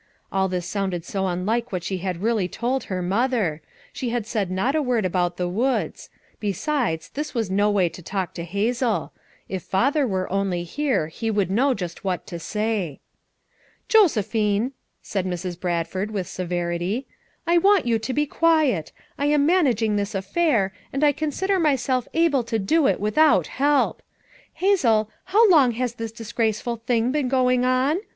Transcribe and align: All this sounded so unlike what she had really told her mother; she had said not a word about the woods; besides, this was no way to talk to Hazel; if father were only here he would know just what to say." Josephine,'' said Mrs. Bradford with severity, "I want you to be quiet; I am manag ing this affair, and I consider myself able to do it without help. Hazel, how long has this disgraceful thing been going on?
All 0.31 0.47
this 0.49 0.65
sounded 0.65 1.05
so 1.05 1.27
unlike 1.27 1.71
what 1.71 1.83
she 1.83 1.99
had 1.99 2.23
really 2.23 2.47
told 2.47 2.85
her 2.85 3.03
mother; 3.03 3.61
she 3.93 4.09
had 4.09 4.25
said 4.25 4.49
not 4.49 4.73
a 4.73 4.81
word 4.81 5.05
about 5.05 5.37
the 5.37 5.47
woods; 5.47 6.09
besides, 6.39 7.09
this 7.09 7.35
was 7.35 7.51
no 7.51 7.69
way 7.69 7.87
to 7.89 8.01
talk 8.01 8.33
to 8.33 8.43
Hazel; 8.43 9.13
if 9.47 9.61
father 9.61 10.07
were 10.07 10.27
only 10.31 10.63
here 10.63 11.05
he 11.05 11.29
would 11.29 11.51
know 11.51 11.75
just 11.75 12.03
what 12.03 12.25
to 12.25 12.39
say." 12.39 12.99
Josephine,'' 13.93 14.71
said 15.11 15.27
Mrs. 15.27 15.59
Bradford 15.59 16.09
with 16.09 16.27
severity, 16.27 17.05
"I 17.45 17.59
want 17.59 17.85
you 17.85 17.99
to 17.99 18.11
be 18.11 18.25
quiet; 18.25 18.91
I 19.19 19.27
am 19.27 19.47
manag 19.47 19.83
ing 19.83 19.97
this 19.97 20.15
affair, 20.15 20.73
and 20.91 21.03
I 21.03 21.11
consider 21.11 21.59
myself 21.59 22.07
able 22.15 22.43
to 22.45 22.57
do 22.57 22.87
it 22.87 22.99
without 22.99 23.45
help. 23.45 24.01
Hazel, 24.53 25.11
how 25.25 25.47
long 25.51 25.73
has 25.73 25.93
this 25.93 26.11
disgraceful 26.11 26.77
thing 26.87 27.11
been 27.11 27.27
going 27.27 27.63
on? 27.63 27.99